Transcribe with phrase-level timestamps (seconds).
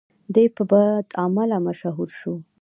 [0.33, 2.33] دی په بدعمله مشهور شو.